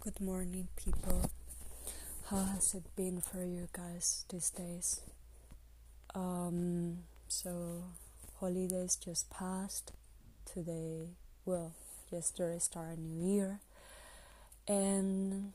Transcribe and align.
Good 0.00 0.20
morning, 0.20 0.68
people. 0.76 1.28
How 2.30 2.44
has 2.44 2.72
it 2.72 2.84
been 2.94 3.20
for 3.20 3.42
you 3.42 3.68
guys 3.72 4.24
these 4.28 4.48
days? 4.50 5.00
Um, 6.14 6.98
so, 7.26 7.82
holidays 8.38 8.94
just 8.94 9.28
passed. 9.28 9.90
Today, 10.46 11.08
well, 11.44 11.72
yesterday 12.12 12.60
started 12.60 13.00
new 13.00 13.34
year, 13.34 13.58
and 14.68 15.52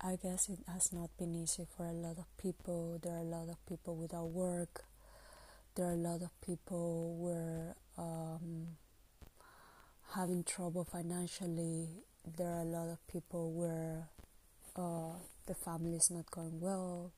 I 0.00 0.16
guess 0.22 0.48
it 0.48 0.60
has 0.72 0.92
not 0.92 1.10
been 1.18 1.34
easy 1.34 1.66
for 1.76 1.86
a 1.86 1.92
lot 1.92 2.18
of 2.18 2.26
people. 2.40 3.00
There 3.02 3.14
are 3.14 3.18
a 3.18 3.22
lot 3.24 3.48
of 3.48 3.56
people 3.66 3.96
without 3.96 4.28
work. 4.30 4.84
There 5.74 5.86
are 5.86 5.92
a 5.92 5.96
lot 5.96 6.22
of 6.22 6.30
people 6.40 7.16
where 7.18 7.74
um, 7.98 8.76
having 10.14 10.42
trouble 10.42 10.84
financially. 10.84 11.88
There 12.36 12.48
are 12.48 12.60
a 12.60 12.64
lot 12.64 12.88
of 12.88 13.06
people 13.06 13.52
where 13.52 14.08
uh, 14.76 15.18
the 15.46 15.54
family 15.54 15.96
is 15.96 16.10
not 16.10 16.30
going 16.30 16.60
well 16.60 17.12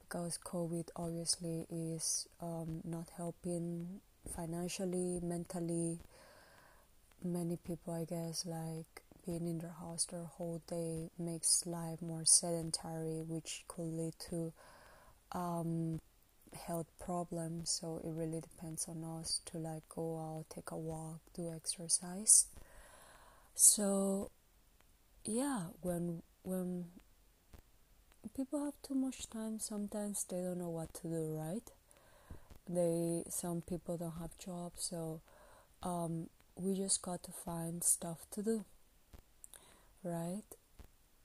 because 0.00 0.38
COVID 0.44 0.88
obviously 0.96 1.66
is 1.70 2.26
um, 2.40 2.80
not 2.84 3.08
helping 3.16 4.00
financially, 4.34 5.20
mentally. 5.22 5.98
Many 7.22 7.56
people, 7.56 7.94
I 7.94 8.04
guess, 8.04 8.46
like 8.46 9.02
being 9.26 9.46
in 9.48 9.58
their 9.58 9.74
house 9.80 10.06
their 10.06 10.24
whole 10.24 10.62
day 10.68 11.10
makes 11.18 11.66
life 11.66 12.00
more 12.00 12.24
sedentary, 12.24 13.22
which 13.26 13.64
could 13.66 13.92
lead 13.92 14.14
to 14.30 14.52
um, 15.32 16.00
health 16.54 16.86
problems 16.98 17.70
so 17.70 18.00
it 18.04 18.10
really 18.10 18.40
depends 18.40 18.86
on 18.88 19.04
us 19.04 19.40
to 19.44 19.58
like 19.58 19.82
go 19.88 20.18
out 20.18 20.44
take 20.54 20.70
a 20.70 20.76
walk 20.76 21.20
do 21.34 21.52
exercise. 21.54 22.46
So 23.54 24.30
yeah 25.24 25.66
when 25.82 26.22
when 26.42 26.86
people 28.34 28.64
have 28.64 28.74
too 28.82 28.94
much 28.94 29.28
time 29.30 29.58
sometimes 29.58 30.24
they 30.28 30.40
don't 30.40 30.58
know 30.58 30.70
what 30.70 30.92
to 30.94 31.08
do 31.08 31.36
right? 31.38 31.70
They 32.68 33.24
some 33.30 33.62
people 33.62 33.96
don't 33.96 34.18
have 34.20 34.36
jobs 34.38 34.84
so 34.90 35.20
um, 35.82 36.28
we 36.56 36.74
just 36.74 37.02
got 37.02 37.22
to 37.24 37.30
find 37.30 37.82
stuff 37.82 38.26
to 38.32 38.42
do 38.42 38.64
right? 40.02 40.42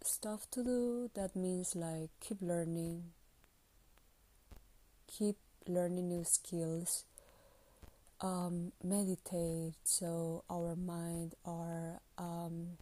Stuff 0.03 0.48
to 0.52 0.64
do 0.64 1.09
that 1.16 1.36
means 1.36 1.76
like 1.76 2.09
keep 2.20 2.42
learning 2.42 3.11
keep 5.17 5.36
learning 5.67 6.09
new 6.09 6.23
skills 6.23 7.06
um, 8.22 8.72
meditate 8.83 9.73
so 9.83 10.44
our 10.50 10.75
mind 10.75 11.36
are 11.45 12.00
um, 12.17 12.78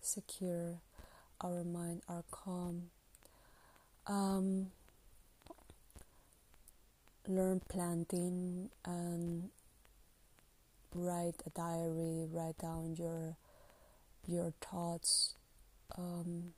secure 0.00 0.80
our 1.40 1.64
mind 1.64 2.02
are 2.08 2.24
calm. 2.30 2.90
Um, 4.06 4.68
learn 7.28 7.60
planting 7.68 8.70
and 8.84 9.50
write 10.94 11.34
a 11.44 11.50
diary 11.50 12.26
write 12.32 12.56
down 12.58 12.94
your 12.96 13.36
your 14.26 14.52
thoughts 14.60 15.34
um, 15.98 16.54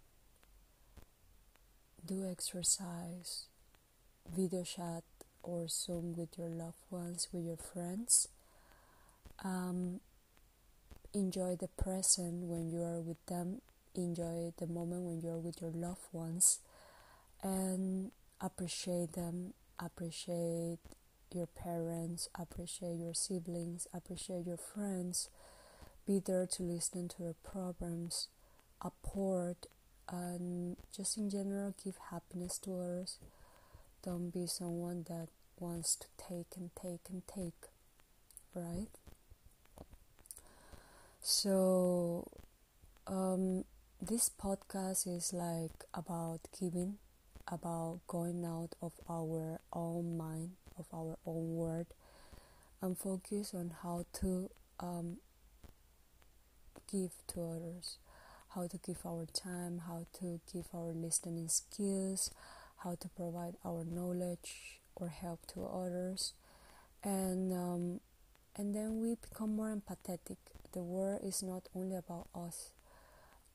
do 2.07 2.29
exercise 2.31 3.48
video 4.35 4.63
chat 4.65 5.03
or 5.43 5.69
Zoom 5.69 6.15
with 6.17 6.39
your 6.39 6.49
loved 6.49 6.85
ones, 6.91 7.29
with 7.33 7.45
your 7.45 7.57
friends. 7.57 8.29
Um, 9.45 10.01
enjoy 11.15 11.57
the 11.57 11.69
present 11.69 12.45
when 12.45 12.71
you 12.71 12.83
are 12.83 13.01
with 13.01 13.25
them, 13.27 13.61
enjoy 13.95 14.53
the 14.59 14.67
moment 14.67 15.03
when 15.03 15.21
you 15.21 15.31
are 15.31 15.39
with 15.39 15.61
your 15.63 15.71
loved 15.71 16.07
ones, 16.13 16.59
and 17.43 18.11
appreciate 18.41 19.13
them, 19.13 19.55
appreciate 19.79 20.79
your 21.33 21.47
parents, 21.47 22.29
appreciate 22.39 22.97
your 22.97 23.15
siblings, 23.15 23.87
appreciate 23.95 24.47
your 24.47 24.57
friends. 24.57 25.29
Be 26.07 26.21
there 26.25 26.47
to 26.47 26.63
listen 26.63 27.09
to 27.09 27.23
their 27.23 27.35
problems, 27.45 28.29
support, 28.83 29.67
and 30.11 30.77
just 30.95 31.19
in 31.19 31.29
general 31.29 31.75
give 31.85 31.97
happiness 32.11 32.59
to 32.59 32.73
others. 32.81 33.19
Don't 34.03 34.31
be 34.31 34.47
someone 34.47 35.05
that 35.09 35.29
wants 35.59 35.97
to 35.97 36.07
take 36.17 36.57
and 36.57 36.71
take 36.81 37.01
and 37.11 37.23
take, 37.27 37.69
right? 38.55 38.87
So, 41.21 42.31
um, 43.07 43.65
this 44.01 44.31
podcast 44.31 45.07
is 45.09 45.33
like 45.33 45.85
about 45.93 46.41
giving, 46.59 46.99
about 47.51 48.01
going 48.07 48.45
out 48.45 48.75
of 48.81 48.93
our 49.11 49.61
own 49.73 50.17
mind, 50.17 50.53
of 50.79 50.87
our 50.95 51.19
own 51.27 51.57
word, 51.57 51.87
and 52.81 52.97
focus 52.97 53.53
on 53.53 53.75
how 53.83 54.07
to 54.21 54.49
um, 54.79 55.17
give 56.91 57.11
to 57.29 57.41
others, 57.43 57.99
how 58.55 58.69
to 58.69 58.79
give 58.79 58.99
our 59.05 59.27
time, 59.27 59.83
how 59.87 60.07
to 60.21 60.41
give 60.53 60.67
our 60.73 60.93
listening 60.93 61.49
skills 61.49 62.31
how 62.85 62.97
to 63.01 63.09
provide 63.09 63.57
our 63.65 63.85
knowledge 63.85 64.81
or 64.97 65.09
help 65.09 65.47
to 65.55 65.65
others. 65.67 66.35
And 67.03 67.53
um, 67.53 68.01
and 68.57 68.75
then 68.75 69.01
we 69.01 69.15
become 69.17 69.55
more 69.57 69.75
empathetic. 69.75 70.37
The 70.73 70.83
world 70.83 71.21
is 71.25 71.43
not 71.43 71.69
only 71.75 71.97
about 71.97 72.29
us. 72.35 72.73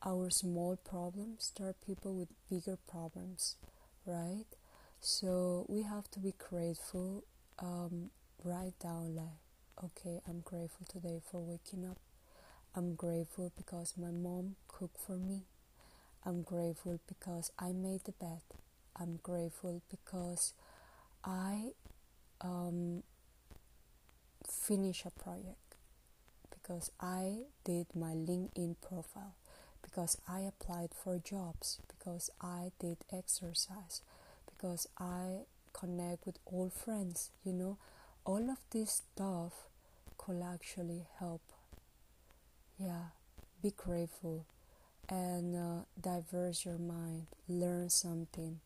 Our 0.05 0.29
small 0.29 0.75
problems 0.77 1.51
are 1.61 1.73
people 1.85 2.13
with 2.13 2.29
bigger 2.49 2.77
problems 2.89 3.55
right? 4.05 4.45
So 4.99 5.65
we 5.69 5.83
have 5.83 6.09
to 6.11 6.19
be 6.19 6.33
grateful 6.37 7.23
um, 7.59 8.09
write 8.43 8.77
down 8.79 9.15
like 9.15 9.39
okay 9.83 10.19
i'm 10.27 10.41
grateful 10.41 10.85
today 10.87 11.19
for 11.31 11.41
waking 11.41 11.85
up. 11.89 11.97
I'm 12.75 12.95
grateful 12.95 13.51
because 13.55 13.93
my 13.97 14.11
mom 14.11 14.55
cooked 14.67 14.97
for 15.05 15.17
me. 15.17 15.43
I'm 16.25 16.41
grateful 16.41 16.99
because 17.07 17.51
i 17.59 17.71
made 17.71 18.01
the 18.05 18.13
bed 18.13 18.41
I'm 18.99 19.19
grateful 19.23 19.81
because 19.89 20.53
I 21.23 21.71
um, 22.41 23.03
finish 24.47 25.05
a 25.05 25.11
project 25.11 25.75
because 26.49 26.91
I 26.99 27.43
did 27.63 27.87
my 27.95 28.13
LinkedIn 28.13 28.75
profile 28.81 29.35
because 29.81 30.17
I 30.27 30.39
applied 30.41 30.89
for 30.93 31.17
jobs 31.19 31.79
because 31.87 32.29
I 32.41 32.71
did 32.79 32.97
exercise 33.11 34.01
because 34.45 34.87
I 34.99 35.45
connect 35.73 36.25
with 36.25 36.37
old 36.51 36.73
friends 36.73 37.31
you 37.43 37.53
know. 37.53 37.77
All 38.25 38.49
of 38.49 38.57
this 38.71 39.01
stuff 39.15 39.53
could 40.17 40.41
actually 40.41 41.05
help 41.19 41.41
yeah 42.77 43.11
be 43.61 43.71
grateful 43.75 44.45
and 45.09 45.55
uh, 45.55 45.83
diverse 46.01 46.65
your 46.65 46.77
mind 46.77 47.27
learn 47.47 47.89
something 47.89 48.59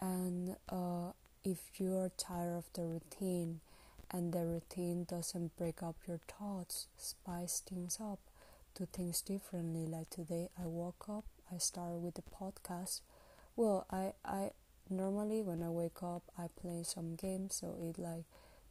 and 0.00 0.56
uh, 0.68 1.12
if 1.44 1.58
you 1.78 1.96
are 1.96 2.10
tired 2.16 2.56
of 2.56 2.64
the 2.74 2.82
routine 2.82 3.60
and 4.10 4.32
the 4.32 4.44
routine 4.44 5.04
doesn't 5.04 5.56
break 5.56 5.82
up 5.82 5.96
your 6.06 6.20
thoughts 6.38 6.86
spice 6.96 7.60
things 7.68 7.98
up 8.00 8.18
do 8.76 8.86
things 8.92 9.20
differently. 9.20 9.86
Like 9.86 10.10
today 10.10 10.48
i 10.60 10.66
woke 10.66 11.06
up 11.08 11.24
i 11.52 11.58
started 11.58 11.98
with 12.02 12.14
the 12.14 12.22
podcast. 12.22 13.00
Well 13.56 13.86
i 13.90 14.12
i 14.24 14.50
normally 14.88 15.42
when 15.42 15.62
i 15.62 15.68
wake 15.68 16.02
up 16.02 16.22
i 16.38 16.46
play 16.60 16.82
some 16.84 17.14
games 17.14 17.56
so 17.60 17.76
it 17.80 17.98
like 17.98 18.24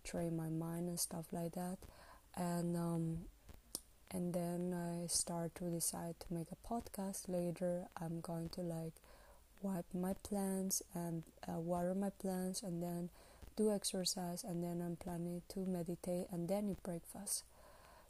train 0.03 0.35
my 0.35 0.49
mind 0.49 0.87
and 0.89 0.99
stuff 0.99 1.25
like 1.31 1.53
that. 1.53 1.77
And 2.35 2.75
um 2.77 3.17
and 4.11 4.33
then 4.33 4.73
i 4.73 5.07
start 5.07 5.55
to 5.55 5.65
decide 5.65 6.15
to 6.21 6.33
make 6.33 6.47
a 6.51 6.67
podcast. 6.67 7.27
Later 7.27 7.85
i'm 7.99 8.21
going 8.21 8.49
to 8.49 8.61
like 8.61 8.93
wipe 9.61 9.85
my 9.93 10.13
plants 10.23 10.81
and 10.93 11.23
uh, 11.47 11.59
water 11.59 11.93
my 11.93 12.09
plants 12.09 12.63
and 12.63 12.81
then 12.81 13.09
do 13.55 13.71
exercise 13.73 14.43
and 14.43 14.63
then 14.63 14.81
I'm 14.85 14.95
planning 14.95 15.41
to 15.49 15.59
meditate 15.59 16.27
and 16.31 16.47
then 16.47 16.69
eat 16.69 16.81
breakfast. 16.83 17.43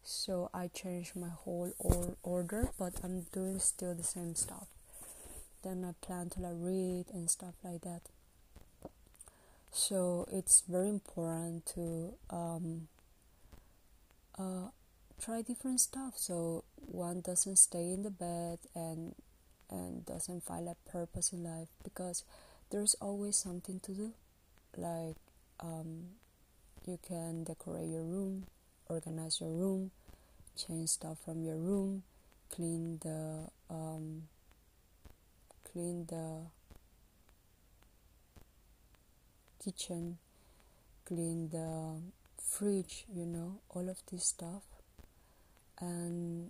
So 0.04 0.50
I 0.54 0.68
changed 0.68 1.16
my 1.16 1.30
whole 1.30 1.74
or- 1.80 2.16
order, 2.24 2.70
but 2.78 2.94
I'm 3.04 3.22
doing 3.34 3.60
still 3.60 3.94
the 3.96 4.04
same 4.04 4.36
stuff. 4.36 4.68
Then 5.64 5.84
I 5.84 5.94
plan 6.06 6.30
to 6.32 6.40
like 6.40 6.56
read 6.56 7.06
and 7.12 7.30
stuff 7.30 7.56
like 7.64 7.82
that. 7.82 8.02
So 9.72 10.26
it's 10.32 10.64
very 10.68 10.90
important 10.90 11.66
to 11.76 12.14
um, 12.30 12.88
uh, 14.38 14.70
try 15.22 15.42
different 15.42 15.82
stuff. 15.82 16.14
So 16.16 16.64
one 16.78 17.22
doesn't 17.22 17.58
stay 17.58 17.92
in 17.92 18.04
the 18.04 18.10
bed 18.10 18.60
and 18.74 19.16
and 19.70 20.06
doesn't 20.06 20.44
find 20.44 20.68
a 20.68 20.76
purpose 20.90 21.32
in 21.32 21.44
life 21.44 21.70
because 21.84 22.24
there's 22.72 22.96
always 23.02 23.36
something 23.36 23.80
to 23.82 23.92
do. 23.92 24.14
Like 24.78 25.18
um, 25.60 26.06
you 26.86 26.98
can 27.06 27.44
decorate 27.44 27.88
your 27.90 28.04
room 28.04 28.46
organize 28.88 29.40
your 29.40 29.52
room 29.52 29.92
change 30.58 30.90
stuff 30.90 31.18
from 31.24 31.44
your 31.44 31.58
room 31.58 32.04
clean 32.50 32.98
the 33.02 33.48
um, 33.70 34.24
clean 35.72 36.06
the 36.10 36.42
kitchen 39.64 40.18
clean 41.06 41.50
the 41.50 42.02
fridge 42.42 43.06
you 43.14 43.26
know 43.26 43.60
all 43.70 43.88
of 43.90 43.98
this 44.12 44.26
stuff 44.26 44.64
and 45.80 46.50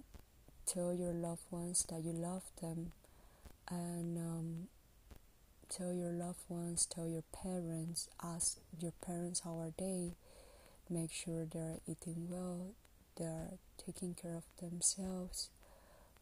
tell 0.65 0.93
your 0.93 1.13
loved 1.13 1.41
ones 1.51 1.85
that 1.89 2.01
you 2.03 2.11
love 2.11 2.43
them 2.61 2.91
and 3.69 4.17
um, 4.17 4.67
tell 5.69 5.93
your 5.93 6.11
loved 6.11 6.41
ones 6.49 6.85
tell 6.85 7.07
your 7.07 7.23
parents 7.31 8.09
ask 8.23 8.57
your 8.79 8.93
parents 9.05 9.41
how 9.41 9.57
are 9.59 9.73
they 9.77 10.13
make 10.89 11.11
sure 11.11 11.45
they're 11.45 11.79
eating 11.87 12.27
well 12.29 12.71
they're 13.17 13.53
taking 13.77 14.13
care 14.15 14.35
of 14.35 14.43
themselves 14.59 15.49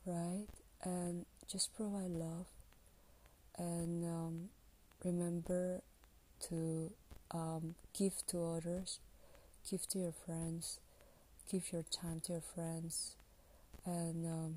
right? 0.06 0.48
And 0.84 1.26
just 1.48 1.76
provide 1.76 2.12
love. 2.12 2.46
And 3.58 4.06
um, 4.06 4.50
remember 5.04 5.82
to 6.50 6.92
um, 7.32 7.76
give 7.98 8.26
to 8.28 8.44
others 8.46 9.00
give 9.70 9.88
to 9.90 10.00
your 10.00 10.14
friends 10.14 10.80
give 11.52 11.72
your 11.74 11.84
time 11.84 12.20
to 12.22 12.34
your 12.34 12.42
friends. 12.42 13.16
And 13.86 14.26
um, 14.26 14.56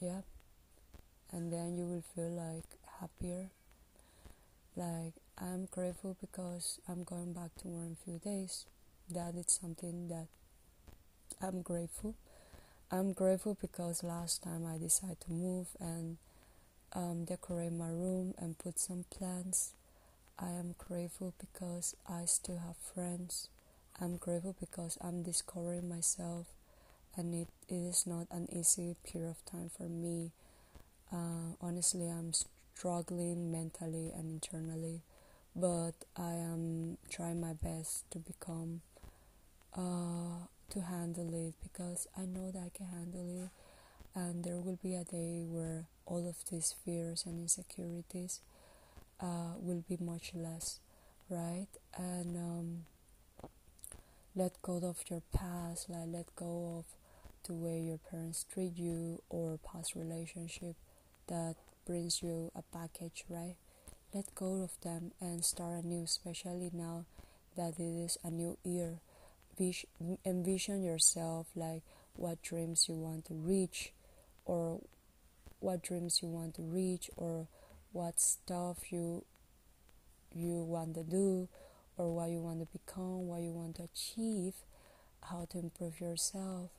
yeah 0.00 0.20
and 1.32 1.52
then 1.52 1.76
you 1.76 1.84
will 1.84 2.04
feel 2.14 2.30
like 2.30 2.64
happier 3.00 3.46
like 4.76 5.14
i'm 5.38 5.66
grateful 5.70 6.16
because 6.20 6.80
i'm 6.88 7.04
going 7.04 7.32
back 7.32 7.50
to 7.58 7.68
work 7.68 7.86
in 7.86 7.92
a 7.92 8.04
few 8.04 8.18
days 8.18 8.66
that 9.10 9.34
is 9.34 9.46
something 9.60 10.08
that 10.08 10.26
i'm 11.42 11.62
grateful 11.62 12.14
i'm 12.90 13.12
grateful 13.12 13.56
because 13.60 14.02
last 14.02 14.42
time 14.42 14.64
i 14.66 14.78
decided 14.78 15.20
to 15.20 15.32
move 15.32 15.68
and 15.80 16.16
um, 16.94 17.24
decorate 17.24 17.72
my 17.72 17.88
room 17.88 18.32
and 18.38 18.58
put 18.58 18.78
some 18.78 19.04
plants 19.10 19.72
I 20.38 20.50
am 20.50 20.74
grateful 20.76 21.32
because 21.38 21.96
I 22.06 22.26
still 22.26 22.58
have 22.58 22.76
friends. 22.76 23.48
I'm 24.00 24.16
grateful 24.18 24.54
because 24.60 24.98
I'm 25.00 25.22
discovering 25.22 25.88
myself, 25.88 26.46
and 27.16 27.34
it, 27.34 27.48
it 27.68 27.74
is 27.74 28.06
not 28.06 28.26
an 28.30 28.46
easy 28.52 28.96
period 29.04 29.30
of 29.30 29.44
time 29.50 29.70
for 29.74 29.84
me. 29.88 30.32
Uh, 31.12 31.54
honestly, 31.60 32.08
I'm 32.08 32.32
struggling 32.74 33.50
mentally 33.52 34.10
and 34.14 34.26
internally, 34.34 35.02
but 35.54 35.92
I 36.16 36.32
am 36.34 36.98
trying 37.10 37.40
my 37.40 37.52
best 37.54 38.10
to 38.12 38.18
become, 38.18 38.80
uh, 39.76 40.46
to 40.70 40.80
handle 40.82 41.32
it 41.34 41.54
because 41.62 42.06
I 42.16 42.26
know 42.26 42.50
that 42.52 42.60
I 42.60 42.70
can 42.76 42.86
handle 42.86 43.44
it, 43.44 43.50
and 44.20 44.44
there 44.44 44.58
will 44.60 44.78
be 44.82 44.94
a 44.96 45.04
day 45.04 45.44
where 45.48 45.86
all 46.06 46.28
of 46.28 46.36
these 46.50 46.74
fears 46.84 47.24
and 47.26 47.40
insecurities 47.40 48.40
uh, 49.20 49.54
will 49.60 49.84
be 49.88 49.98
much 50.00 50.32
less, 50.34 50.80
right? 51.30 51.68
And 51.96 52.36
um, 52.36 52.86
let 54.36 54.60
go 54.62 54.76
of 54.84 54.98
your 55.10 55.22
past, 55.32 55.88
like 55.88 56.06
let 56.06 56.26
go 56.36 56.78
of 56.78 56.84
the 57.46 57.54
way 57.54 57.80
your 57.80 57.98
parents 58.10 58.44
treat 58.52 58.76
you 58.76 59.22
or 59.28 59.58
past 59.58 59.94
relationship 59.94 60.74
that 61.28 61.56
brings 61.86 62.22
you 62.22 62.50
a 62.54 62.62
package, 62.62 63.24
right? 63.28 63.56
Let 64.14 64.34
go 64.34 64.62
of 64.62 64.80
them 64.80 65.12
and 65.20 65.44
start 65.44 65.84
anew, 65.84 66.04
especially 66.04 66.70
now 66.72 67.04
that 67.56 67.78
it 67.78 68.04
is 68.04 68.18
a 68.24 68.30
new 68.30 68.56
year. 68.64 69.00
Envision 70.24 70.82
yourself 70.82 71.46
like 71.54 71.82
what 72.14 72.42
dreams 72.42 72.88
you 72.88 72.94
want 72.94 73.24
to 73.26 73.34
reach, 73.34 73.92
or 74.44 74.80
what 75.60 75.82
dreams 75.82 76.20
you 76.22 76.28
want 76.28 76.54
to 76.54 76.62
reach, 76.62 77.10
or 77.16 77.46
what 77.92 78.20
stuff 78.20 78.92
you 78.92 79.24
you 80.34 80.62
want 80.62 80.94
to 80.94 81.02
do 81.02 81.48
or 81.96 82.14
what 82.14 82.28
you 82.30 82.40
want 82.40 82.60
to 82.60 82.66
become, 82.78 83.26
what 83.26 83.40
you 83.40 83.52
want 83.52 83.76
to 83.76 83.82
achieve, 83.84 84.54
how 85.22 85.46
to 85.50 85.58
improve 85.58 86.00
yourself, 86.00 86.70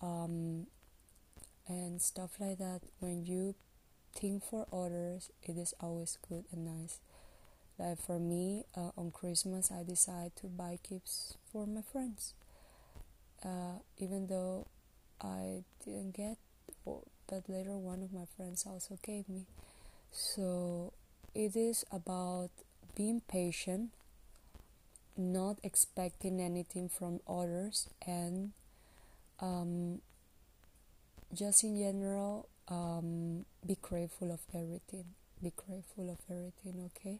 um, 0.00 0.66
and 1.66 2.00
stuff 2.00 2.32
like 2.38 2.58
that. 2.58 2.80
When 3.00 3.24
you 3.24 3.54
think 4.14 4.44
for 4.44 4.66
others, 4.72 5.30
it 5.42 5.56
is 5.58 5.74
always 5.80 6.18
good 6.28 6.44
and 6.52 6.64
nice. 6.66 6.98
Like 7.78 8.00
for 8.00 8.18
me, 8.18 8.64
uh, 8.76 8.90
on 8.96 9.10
Christmas, 9.12 9.70
I 9.72 9.82
decided 9.84 10.36
to 10.36 10.46
buy 10.46 10.78
gifts 10.88 11.36
for 11.52 11.66
my 11.66 11.82
friends. 11.82 12.34
Uh, 13.44 13.78
even 13.98 14.28
though 14.28 14.66
I 15.20 15.64
didn't 15.84 16.14
get, 16.14 16.36
but 16.84 17.48
later 17.48 17.76
one 17.76 18.02
of 18.02 18.12
my 18.12 18.26
friends 18.36 18.64
also 18.66 18.98
gave 19.02 19.28
me. 19.28 19.46
So 20.12 20.92
it 21.34 21.56
is 21.56 21.84
about 21.92 22.50
being 22.94 23.22
patient, 23.28 23.90
not 25.16 25.58
expecting 25.62 26.40
anything 26.40 26.88
from 26.88 27.20
others, 27.28 27.88
and 28.06 28.52
um, 29.40 30.00
just 31.34 31.64
in 31.64 31.76
general, 31.78 32.48
um, 32.72 33.44
be 33.66 33.76
grateful 33.82 34.32
of 34.32 34.40
everything. 34.54 35.04
Be 35.42 35.52
grateful 35.54 36.10
of 36.10 36.18
everything, 36.30 36.90
okay? 36.96 37.18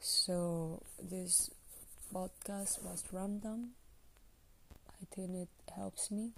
So 0.00 0.82
this 1.00 1.50
podcast 2.12 2.82
was 2.82 3.04
random. 3.12 3.70
I 4.88 5.04
think 5.14 5.30
it 5.30 5.48
helps 5.74 6.10
me 6.10 6.32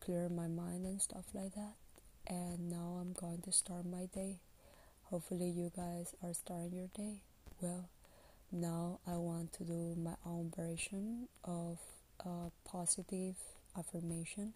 clear 0.00 0.28
my 0.28 0.46
mind 0.46 0.84
and 0.84 1.00
stuff 1.00 1.24
like 1.32 1.54
that. 1.54 1.74
And 2.26 2.70
now 2.70 2.98
I'm 3.00 3.14
going 3.14 3.40
to 3.42 3.52
start 3.52 3.86
my 3.86 4.06
day. 4.14 4.40
Hopefully, 5.04 5.48
you 5.48 5.72
guys 5.74 6.14
are 6.22 6.34
starting 6.34 6.72
your 6.74 6.90
day 6.94 7.22
well. 7.62 7.88
Now, 8.52 8.98
I 9.06 9.16
want 9.16 9.54
to 9.54 9.64
do 9.64 9.94
my 9.96 10.16
own 10.26 10.52
version 10.54 11.28
of 11.44 11.78
a 12.20 12.50
positive 12.68 13.36
affirmation. 13.78 14.52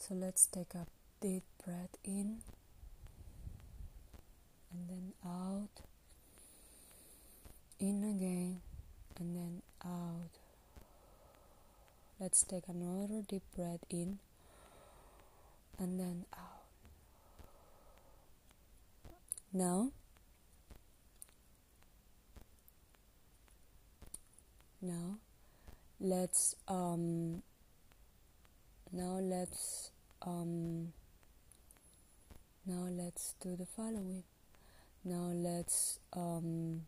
So, 0.00 0.14
let's 0.14 0.46
take 0.46 0.74
a 0.74 0.86
deep 1.20 1.42
breath 1.62 1.94
in 2.02 2.38
and 4.72 4.88
then 4.88 5.12
out, 5.24 5.68
in 7.78 8.02
again, 8.02 8.62
and 9.18 9.36
then 9.36 9.62
out. 9.84 10.30
Let's 12.18 12.42
take 12.44 12.64
another 12.66 13.22
deep 13.28 13.42
breath 13.54 13.84
in 13.90 14.18
and 15.78 16.00
then 16.00 16.24
out. 16.32 16.64
Now, 19.52 19.90
now 24.80 25.18
let's 26.00 26.54
um 26.68 27.42
now 28.92 29.18
let's 29.20 29.90
um 30.22 30.92
now 32.66 32.88
let's 32.90 33.34
do 33.40 33.56
the 33.56 33.66
following. 33.66 34.24
Now 35.04 35.30
let's 35.32 35.98
um 36.12 36.82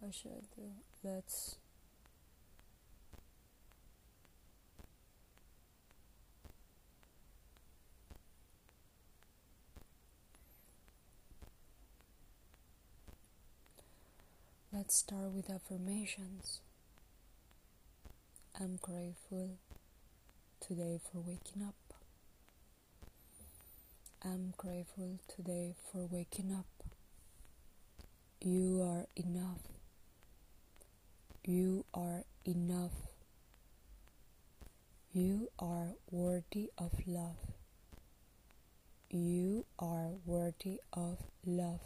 what 0.00 0.14
should 0.14 0.32
I 0.32 0.44
do? 0.56 0.70
Let's 1.02 1.56
Let's 14.70 14.96
start 14.96 15.32
with 15.32 15.50
affirmations. 15.50 16.60
I'm 18.60 18.76
grateful 18.80 19.56
today 20.60 21.00
for 21.10 21.18
waking 21.18 21.62
up. 21.62 21.74
I'm 24.24 24.52
grateful 24.56 25.18
today 25.28 25.74
for 25.90 26.06
waking 26.10 26.52
up. 26.52 26.66
You 28.40 28.82
are 28.82 29.06
enough. 29.16 29.60
You 31.44 31.84
are 31.94 32.24
enough. 32.44 32.92
You 35.12 35.48
are 35.58 35.94
worthy 36.10 36.70
of 36.76 36.92
love. 37.06 37.38
You 39.10 39.64
are 39.78 40.10
worthy 40.26 40.80
of 40.92 41.18
love. 41.46 41.80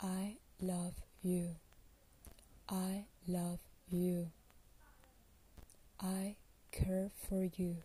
I 0.00 0.36
love 0.60 0.94
you. 1.22 1.56
I 2.68 3.04
love 3.28 3.60
you. 3.90 4.30
I 6.00 6.36
care 6.74 7.10
for 7.28 7.44
you. 7.56 7.76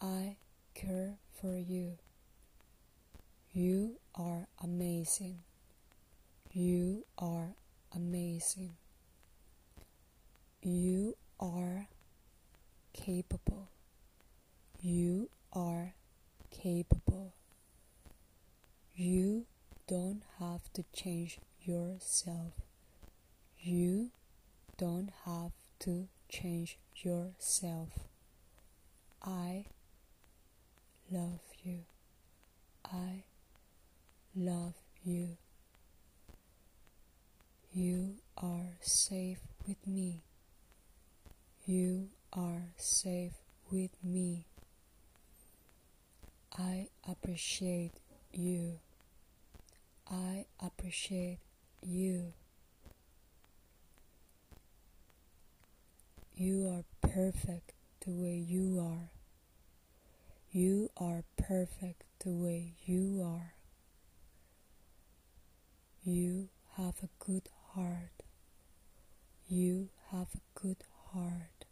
I 0.00 0.36
care 0.74 1.18
for 1.38 1.54
you. 1.54 1.98
You 3.52 3.98
are 4.14 4.46
amazing. 4.62 5.40
You 6.50 7.04
are 7.18 7.48
amazing. 7.94 8.76
You 10.62 11.16
are 11.38 11.88
capable. 12.94 13.68
You 14.80 15.28
are 15.52 15.92
capable. 16.50 17.34
You 18.94 19.44
don't 19.86 20.22
have 20.38 20.72
to 20.72 20.84
change 20.94 21.38
yourself. 21.62 22.54
You 23.60 24.10
don't 24.78 25.10
have 25.26 25.52
to 25.80 26.08
change 26.30 26.78
yourself. 27.04 27.88
I 29.22 29.66
love 31.10 31.40
you. 31.62 31.80
I 32.84 33.24
love 34.34 34.74
you. 35.04 35.36
You 37.72 38.14
are 38.36 38.76
safe 38.80 39.40
with 39.66 39.86
me. 39.86 40.22
You 41.66 42.08
are 42.32 42.62
safe 42.76 43.34
with 43.70 43.90
me. 44.02 44.46
I 46.56 46.88
appreciate 47.08 47.92
you. 48.32 48.80
I 50.10 50.46
appreciate 50.60 51.38
you. 51.82 52.32
You 56.40 56.68
are 56.68 56.84
perfect 57.00 57.72
the 58.06 58.12
way 58.12 58.36
you 58.36 58.78
are. 58.78 59.10
You 60.52 60.88
are 60.96 61.24
perfect 61.36 62.04
the 62.20 62.30
way 62.30 62.74
you 62.86 63.20
are. 63.26 63.54
You 66.04 66.50
have 66.76 66.94
a 67.02 67.08
good 67.18 67.48
heart. 67.74 68.22
You 69.48 69.88
have 70.12 70.28
a 70.32 70.60
good 70.60 70.84
heart. 71.12 71.64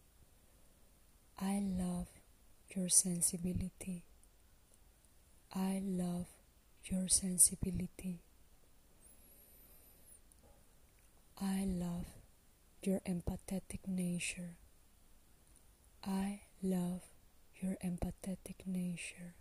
I 1.40 1.62
love 1.62 2.08
your 2.74 2.88
sensibility. 2.88 4.02
I 5.54 5.80
love 5.84 6.26
your 6.86 7.06
sensibility. 7.06 8.18
I 11.40 11.64
love 11.68 12.15
your 12.82 13.00
empathetic 13.00 13.86
nature. 13.86 14.56
I 16.04 16.42
love 16.62 17.02
your 17.60 17.76
empathetic 17.84 18.66
nature. 18.66 19.34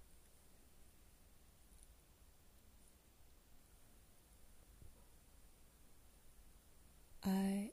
I 7.23 7.71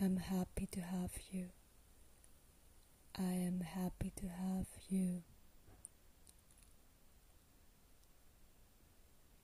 am 0.00 0.16
happy 0.16 0.66
to 0.72 0.80
have 0.80 1.12
you. 1.30 1.48
I 3.18 3.32
am 3.32 3.60
happy 3.60 4.12
to 4.16 4.28
have 4.28 4.66
you. 4.88 5.22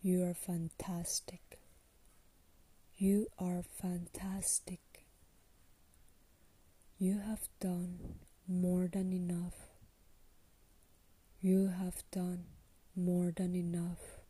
You 0.02 0.24
are 0.24 0.34
fantastic. 0.34 1.59
You 3.02 3.28
are 3.38 3.62
fantastic. 3.62 5.06
You 6.98 7.20
have 7.20 7.48
done 7.58 8.16
more 8.46 8.88
than 8.92 9.14
enough. 9.14 9.54
You 11.40 11.68
have 11.68 12.02
done 12.10 12.44
more 12.94 13.32
than 13.34 13.56
enough. 13.56 14.20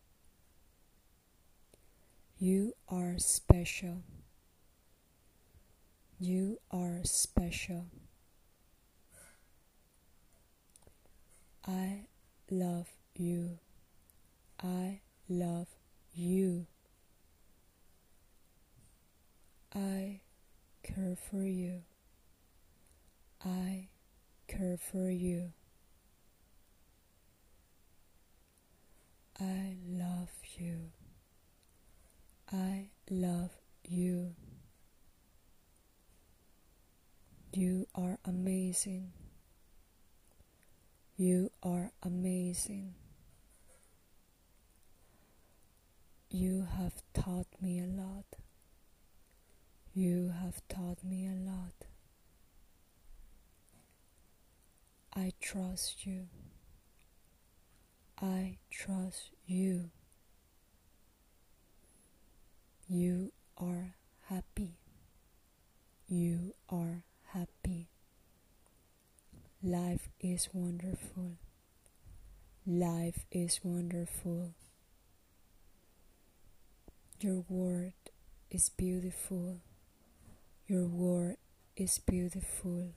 You 2.39 2.75
are 2.89 3.19
special. 3.19 4.05
You 6.21 6.61
are 6.71 7.01
special. 7.03 7.87
I 11.67 12.07
love 12.49 12.87
you. 13.17 13.59
I 14.63 15.01
love 15.29 15.67
you. 16.15 16.69
I 19.75 20.21
care 20.83 21.17
for 21.31 21.45
you. 21.45 21.83
I 23.45 23.89
care 24.49 24.77
for 24.77 25.09
you. 25.09 25.53
I 29.39 29.77
love 29.89 30.31
you. 30.59 30.91
I 32.53 32.91
love 33.09 33.53
you. 33.89 34.35
You 37.53 37.87
are 37.95 38.19
amazing. 38.25 39.13
You 41.17 41.53
are 41.63 41.93
amazing. 42.03 42.95
You 46.29 46.67
have 46.77 47.03
taught 47.15 47.47
me 47.61 47.81
a 47.81 47.87
lot. 47.87 48.40
You 49.93 50.33
have 50.41 50.63
taught 50.69 51.03
me 51.03 51.27
a 51.27 51.35
lot. 51.51 51.75
I 55.15 55.33
trust 55.41 56.07
you. 56.07 56.29
I 58.23 58.59
trust 58.71 59.31
you. 59.47 59.91
You 62.89 63.33
are 63.59 63.97
happy. 64.29 64.79
You 66.07 66.55
are 66.69 67.05
happy. 67.33 67.89
Life 69.63 70.09
is 70.21 70.49
wonderful. 70.53 71.33
Life 72.65 73.25
is 73.33 73.59
wonderful. 73.65 74.55
Your 77.21 77.45
word 77.49 77.95
is 78.51 78.71
beautiful. 78.71 79.61
Your 80.71 80.87
word 80.87 81.35
is 81.75 81.99
beautiful. 81.99 82.95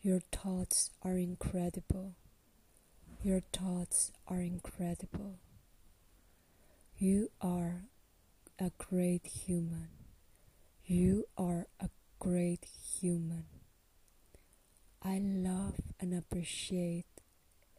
Your 0.00 0.20
thoughts 0.32 0.88
are 1.02 1.18
incredible. 1.18 2.14
Your 3.22 3.42
thoughts 3.52 4.12
are 4.26 4.40
incredible. 4.40 5.40
You 6.96 7.28
are 7.42 7.82
a 8.58 8.70
great 8.78 9.26
human. 9.26 9.88
You 10.86 11.26
are 11.36 11.66
a 11.78 11.90
great 12.18 12.64
human. 12.98 13.44
I 15.02 15.20
love 15.22 15.74
and 16.00 16.14
appreciate 16.14 17.04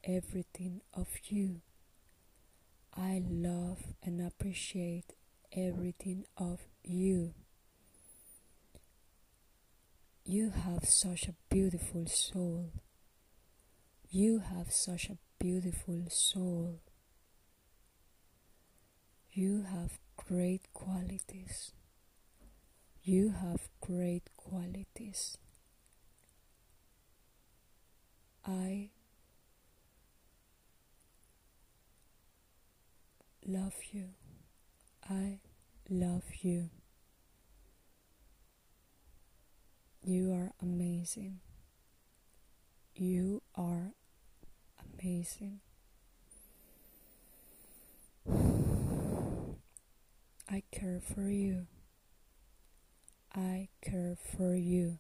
everything 0.04 0.82
of 0.94 1.08
you. 1.24 1.62
I 2.96 3.24
love 3.28 3.96
and 4.04 4.22
appreciate 4.22 5.16
everything 5.52 6.26
of 6.38 6.60
you. 6.84 7.34
You 10.30 10.50
have 10.50 10.84
such 10.84 11.30
a 11.30 11.36
beautiful 11.50 12.06
soul. 12.06 12.74
You 14.10 14.40
have 14.40 14.74
such 14.74 15.10
a 15.10 15.18
beautiful 15.40 16.04
soul. 16.10 16.82
You 19.32 19.64
have 19.72 20.00
great 20.18 20.64
qualities. 20.74 21.72
You 23.04 23.30
have 23.42 23.70
great 23.80 24.24
qualities. 24.36 25.38
I 28.46 28.90
love 33.46 33.76
you. 33.94 34.10
I 35.10 35.40
love 35.90 36.26
you. 36.42 36.70
You 40.10 40.32
are 40.32 40.54
amazing. 40.62 41.42
You 42.96 43.42
are 43.56 43.92
amazing. 44.82 45.60
I 50.50 50.64
care 50.72 51.02
for 51.02 51.28
you. 51.28 51.68
I 53.36 53.68
care 53.82 54.16
for 54.16 54.56
you. 54.56 54.98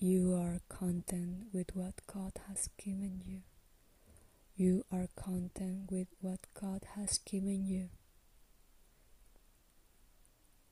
You 0.00 0.34
are 0.34 0.58
content 0.68 1.44
with 1.52 1.76
what 1.76 1.94
God 2.12 2.32
has 2.48 2.68
given 2.76 3.22
you. 3.24 3.42
You 4.56 4.84
are 4.92 5.08
content 5.16 5.90
with 5.90 6.06
what 6.20 6.38
God 6.54 6.82
has 6.94 7.18
given 7.18 7.66
you. 7.66 7.88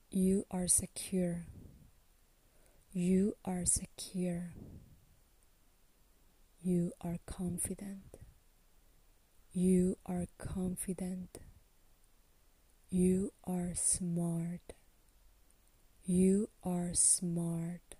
You 0.09 0.45
are 0.53 0.69
secure. 0.69 1.47
You 2.93 3.35
are 3.45 3.65
secure. 3.65 4.53
You 6.61 6.93
are 7.01 7.19
confident. 7.27 8.19
You 9.53 9.99
are 10.07 10.27
confident. 10.39 11.39
You 12.89 13.33
are 13.43 13.73
smart. 13.75 14.75
You 16.05 16.51
are 16.63 16.91
smart. 16.95 17.97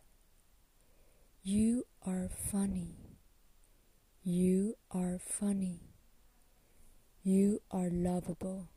You 1.43 1.87
are 2.07 2.29
funny. 2.29 3.12
You 4.25 4.77
are 4.93 5.19
funny. 5.19 5.81
You 7.25 7.61
are 7.73 7.91
lovable. 7.91 8.69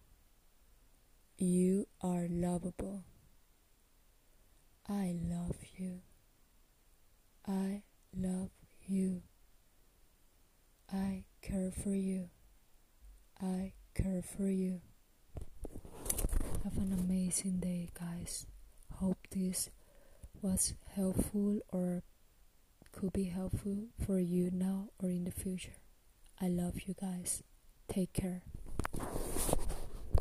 You 1.37 1.87
are 2.01 2.25
lovable. 2.27 3.03
I 4.89 5.13
love 5.21 5.57
you. 5.77 5.99
I 7.47 7.83
love 8.17 8.49
you. 8.87 9.21
I 10.91 11.25
care 11.43 11.71
for 11.71 11.93
you. 11.93 12.29
I 13.39 13.73
care 13.93 14.23
for 14.23 14.49
you. 14.49 14.81
Have 16.63 16.77
an 16.77 16.91
amazing 16.91 17.59
day, 17.59 17.89
guys. 17.93 18.47
Hope 18.95 19.27
this 19.29 19.69
was 20.41 20.73
helpful 20.95 21.59
or 21.69 22.01
could 22.95 23.11
be 23.11 23.25
helpful 23.25 23.87
for 24.05 24.19
you 24.19 24.49
now 24.53 24.87
or 25.03 25.09
in 25.09 25.25
the 25.25 25.31
future. 25.31 25.75
I 26.39 26.47
love 26.47 26.87
you 26.87 26.95
guys. 26.99 27.43
Take 27.89 28.13
care. 28.13 28.43